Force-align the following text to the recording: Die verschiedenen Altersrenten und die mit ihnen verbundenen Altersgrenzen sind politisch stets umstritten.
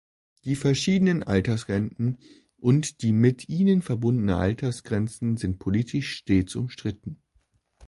Die 0.45 0.55
verschiedenen 0.55 1.21
Altersrenten 1.21 2.17
und 2.57 3.03
die 3.03 3.11
mit 3.11 3.49
ihnen 3.49 3.83
verbundenen 3.83 4.33
Altersgrenzen 4.33 5.37
sind 5.37 5.59
politisch 5.59 6.15
stets 6.15 6.55
umstritten. 6.55 7.21